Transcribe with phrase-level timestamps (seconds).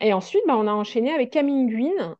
[0.00, 2.14] Et ensuite, bah, on a enchaîné avec Caminguine.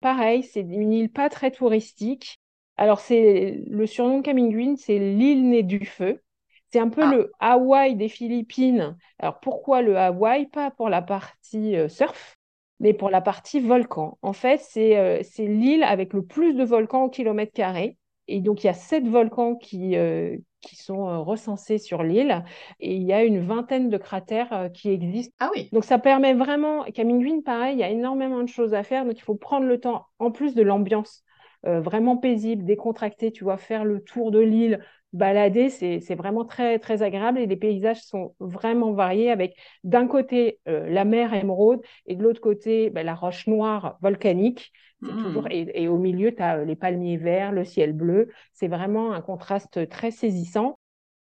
[0.00, 2.40] Pareil, c'est une île pas très touristique.
[2.76, 6.22] Alors, c'est le surnom Caminguine, c'est l'île née du feu.
[6.72, 7.10] C'est un peu Ah.
[7.10, 8.96] le Hawaï des Philippines.
[9.18, 10.46] Alors, pourquoi le Hawaï?
[10.46, 12.36] Pas pour la partie euh, surf,
[12.80, 14.18] mais pour la partie volcan.
[14.22, 17.98] En fait, c'est euh, c'est l'île avec le plus de volcans au kilomètre carré.
[18.28, 22.44] Et donc, il y a sept volcans qui, euh, qui sont recensés sur l'île.
[22.80, 25.34] Et il y a une vingtaine de cratères qui existent.
[25.40, 25.68] Ah oui.
[25.72, 29.04] Donc, ça permet vraiment, Caminguine, pareil, il y a énormément de choses à faire.
[29.04, 31.24] Donc, il faut prendre le temps, en plus de l'ambiance
[31.66, 34.82] euh, vraiment paisible, décontractée, tu vois, faire le tour de l'île,
[35.12, 37.38] balader, c'est, c'est vraiment très, très agréable.
[37.38, 42.22] Et les paysages sont vraiment variés avec d'un côté euh, la mer émeraude et de
[42.22, 44.72] l'autre côté ben, la roche noire volcanique.
[45.04, 48.30] Toujours, et, et au milieu, tu as les palmiers verts, le ciel bleu.
[48.52, 50.79] C'est vraiment un contraste très saisissant.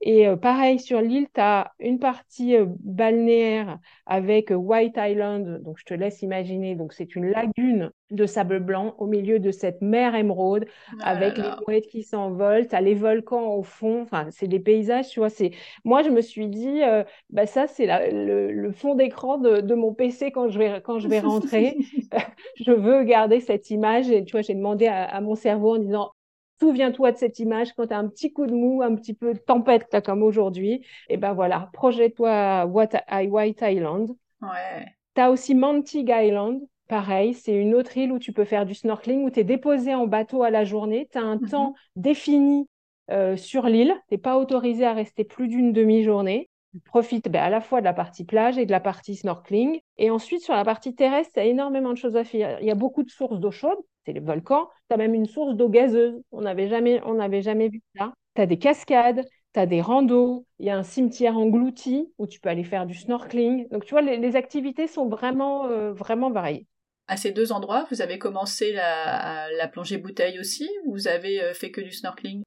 [0.01, 5.61] Et euh, pareil, sur l'île, tu as une partie euh, balnéaire avec euh, White Island.
[5.63, 6.75] Donc, je te laisse imaginer.
[6.75, 10.65] Donc, c'est une lagune de sable blanc au milieu de cette mer émeraude
[10.99, 12.67] Ah avec là les mouettes qui s'envolent.
[12.67, 14.01] Tu as les volcans au fond.
[14.03, 15.29] Enfin, c'est des paysages, tu vois.
[15.29, 15.51] C'est...
[15.83, 19.61] Moi, je me suis dit, euh, bah, ça, c'est la- le, le fond d'écran de,
[19.61, 21.77] de mon PC quand je vais, quand je vais rentrer.
[22.55, 24.09] je veux garder cette image.
[24.09, 26.11] Et tu vois, j'ai demandé à, à mon cerveau en disant,
[26.59, 29.33] souviens-toi de cette image quand tu as un petit coup de mou, un petit peu
[29.33, 30.85] de tempête là, comme aujourd'hui.
[31.09, 34.09] Et ben voilà, projette-toi à White Island.
[34.41, 34.85] Ouais.
[35.15, 36.61] Tu as aussi Mantig Island.
[36.87, 39.93] Pareil, c'est une autre île où tu peux faire du snorkeling, où tu es déposé
[39.93, 41.09] en bateau à la journée.
[41.11, 41.49] Tu as un Mhm.
[41.49, 42.67] temps défini
[43.09, 43.93] euh, sur l'île.
[44.09, 46.49] Tu n'es pas autorisé à rester plus d'une demi-journée.
[46.73, 49.79] Tu profites ben, à la fois de la partie plage et de la partie snorkeling.
[49.97, 52.59] Et ensuite, sur la partie terrestre, il y a énormément de choses à faire.
[52.61, 54.69] Il y a beaucoup de sources d'eau chaude, c'est les volcans.
[54.89, 56.15] Tu as même une source d'eau gazeuse.
[56.31, 58.13] On n'avait jamais, on jamais vu ça.
[58.35, 60.45] Tu as des cascades, tu as des randos.
[60.59, 63.67] Il y a un cimetière englouti où tu peux aller faire du snorkeling.
[63.67, 66.65] Donc, tu vois, les, les activités sont vraiment, euh, vraiment variées.
[67.09, 71.41] À ces deux endroits, vous avez commencé la, la plongée bouteille aussi ou vous avez
[71.41, 72.43] euh, fait que du snorkeling?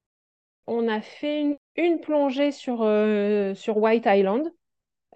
[0.66, 4.50] On a fait une, une plongée sur, euh, sur White Island.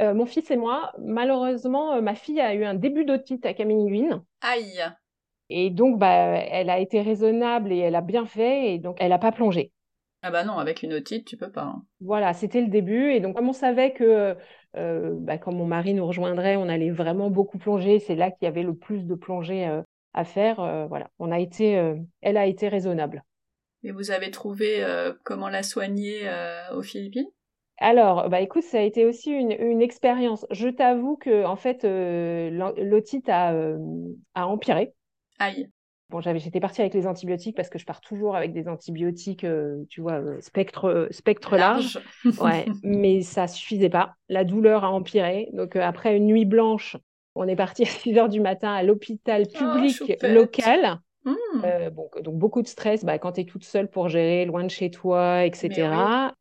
[0.03, 4.23] Euh, mon fils et moi, malheureusement, ma fille a eu un début d'otite à Caminguine.
[4.43, 4.83] Aïe
[5.51, 8.75] Et donc, bah, elle a été raisonnable et elle a bien fait.
[8.75, 9.73] Et donc, elle n'a pas plongé.
[10.23, 11.63] Ah bah non, avec une otite, tu peux pas.
[11.63, 11.87] hein.
[12.01, 13.13] Voilà, c'était le début.
[13.13, 14.37] Et donc, comme on savait que
[14.77, 18.45] euh, bah, quand mon mari nous rejoindrait, on allait vraiment beaucoup plonger, c'est là qu'il
[18.45, 20.61] y avait le plus de plongées euh, à faire.
[20.61, 23.25] euh, voilà, on a été, elle a été raisonnable.
[23.85, 24.85] Et vous avez trouvé
[25.23, 26.29] comment la soigner
[26.73, 27.29] aux Philippines?
[27.79, 30.47] Alors, bah écoute, ça a été aussi une, une expérience.
[30.51, 33.53] Je t'avoue que en fait, l'o- l'otite a,
[34.35, 34.95] a empiré.
[35.39, 35.69] Aïe.
[36.11, 39.85] Bon, j'étais partie avec les antibiotiques parce que je pars toujours avec des antibiotiques, euh,
[39.89, 41.99] tu vois, euh, spectre, spectre large.
[42.41, 44.15] Ouais, mais ça suffisait pas.
[44.29, 45.49] La douleur a empiré.
[45.53, 46.97] Donc, euh, après une nuit blanche,
[47.35, 51.01] on est parti à 6 heures du matin à l'hôpital Oh, public local.
[51.25, 51.35] Hmm.
[51.65, 54.63] Euh, bon, donc, beaucoup de stress bah, quand tu es toute seule pour gérer, loin
[54.63, 55.89] de chez toi, etc.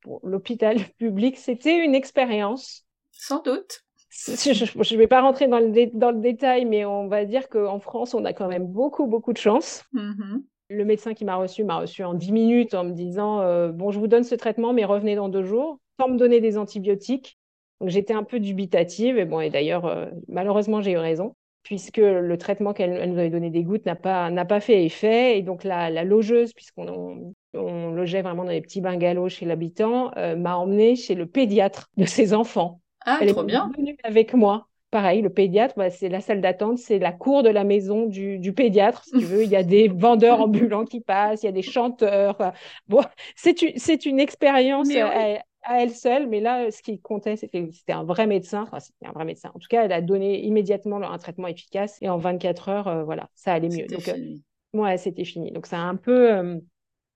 [0.04, 2.86] Bon, l'hôpital public, c'était une expérience.
[3.12, 3.84] Sans doute.
[4.28, 7.50] Je ne vais pas rentrer dans le, dé- dans le détail, mais on va dire
[7.50, 9.84] qu'en France, on a quand même beaucoup, beaucoup de chance.
[9.94, 10.44] Mhm.
[10.69, 13.91] Le médecin qui m'a reçu m'a reçu en 10 minutes en me disant euh, Bon,
[13.91, 17.38] je vous donne ce traitement, mais revenez dans deux jours, sans me donner des antibiotiques.
[17.81, 19.18] Donc j'étais un peu dubitative.
[19.18, 23.19] Et, bon, et d'ailleurs, euh, malheureusement, j'ai eu raison, puisque le traitement qu'elle elle nous
[23.19, 25.38] avait donné des gouttes n'a pas, n'a pas fait effet.
[25.38, 29.45] Et donc la, la logeuse, puisqu'on on, on logeait vraiment dans des petits bungalows chez
[29.45, 32.80] l'habitant, euh, m'a emmenée chez le pédiatre de ses enfants.
[33.06, 33.72] Ah, Elle trop est bien.
[33.78, 34.68] venue avec moi.
[34.91, 38.38] Pareil, le pédiatre, bah, c'est la salle d'attente, c'est la cour de la maison du,
[38.38, 39.44] du pédiatre, si tu veux.
[39.44, 42.36] Il y a des vendeurs ambulants qui passent, il y a des chanteurs.
[42.36, 42.53] Enfin,
[42.88, 43.02] Bon,
[43.36, 43.62] c'est
[44.06, 48.03] une, expérience Mais à, à elle seule, mais là, ce qui comptait, c'était c'était un
[48.03, 48.63] vrai médecin.
[48.63, 49.50] Enfin, c'était un vrai médecin.
[49.56, 53.03] En tout cas, elle a donné immédiatement un traitement efficace et en 24 heures, euh,
[53.03, 53.88] voilà, ça allait mieux.
[53.88, 54.36] C'était Donc, euh,
[54.74, 55.52] ouais, c'était fini.
[55.52, 56.59] Donc, ça a un peu, euh,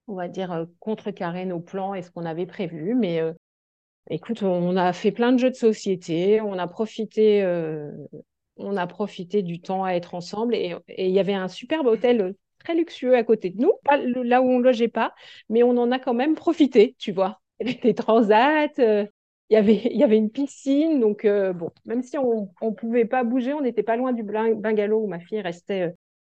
[0.08, 3.34] on va dire, euh, contrecarré nos plans et ce qu'on avait prévu, mais euh,
[4.10, 7.92] Écoute, on a fait plein de jeux de société, on a profité, euh,
[8.56, 12.34] on a profité du temps à être ensemble et il y avait un superbe hôtel
[12.60, 13.74] très luxueux à côté de nous,
[14.24, 15.14] là où on logeait pas,
[15.50, 17.42] mais on en a quand même profité, tu vois.
[17.60, 19.06] Il y avait des transats, euh,
[19.50, 21.54] il y avait, une piscine, donc euh,
[21.86, 25.20] même si on on pouvait pas bouger, on n'était pas loin du bungalow où ma
[25.20, 25.94] fille restait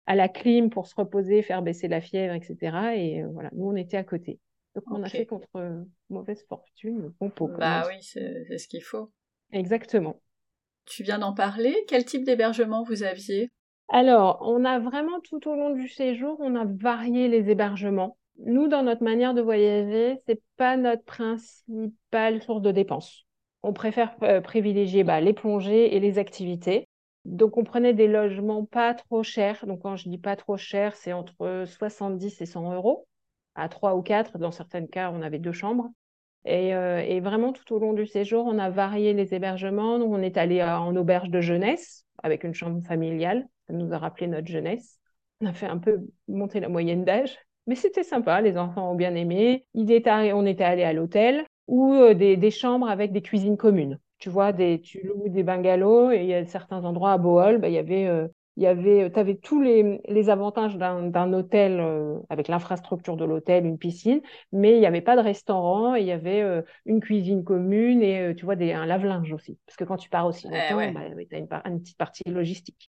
[0.07, 2.95] à la clim pour se reposer, faire baisser la fièvre, etc.
[2.95, 4.39] Et voilà, nous on était à côté.
[4.75, 8.83] Donc on a fait contre euh, mauvaise fortune, bon pot, Bah oui, c'est ce qu'il
[8.83, 9.11] faut.
[9.51, 10.19] Exactement.
[10.85, 11.75] Tu viens d'en parler.
[11.87, 13.49] Quel type d'hébergement vous aviez?
[13.89, 18.17] Alors, on a vraiment tout au long du séjour, on a varié les hébergements.
[18.45, 23.25] Nous, dans notre manière de voyager, c'est pas notre principale source de dépenses.
[23.63, 26.87] On préfère euh, privilégier bah, les plongées et les activités.
[27.25, 29.65] Donc, on prenait des logements pas trop chers.
[29.67, 33.07] Donc, quand je dis pas trop cher, c'est entre 70 et 100 euros,
[33.55, 34.37] à trois ou quatre.
[34.37, 35.89] Dans certains cas, on avait deux chambres.
[36.45, 39.99] Et, et, vraiment, tout au long du séjour, on a varié les hébergements.
[39.99, 43.47] Donc, on est allé en auberge de jeunesse avec une chambre familiale.
[43.67, 44.99] Ça nous a rappelé notre jeunesse.
[45.41, 47.37] On a fait un peu monter la moyenne d'âge.
[47.67, 49.65] Mais c'était sympa, les enfants ont bien aimé.
[49.75, 53.99] On était allé à l'hôtel ou euh, des, chambres avec des cuisines communes.
[54.17, 57.59] Tu vois, des, tu loues des bungalows et il y a certains endroits à Bohol,
[57.59, 58.27] bah, il y avait, euh,
[58.57, 63.25] il y avait, tu avais tous les, les avantages d'un hôtel euh, avec l'infrastructure de
[63.25, 64.21] l'hôtel, une piscine,
[64.51, 66.43] mais il n'y avait pas de restaurant, et il y avait
[66.85, 69.57] une cuisine commune et tu vois, des, un lave-linge aussi.
[69.65, 72.91] Parce que quand tu pars aussi longtemps, bah, tu as une, une petite partie logistique.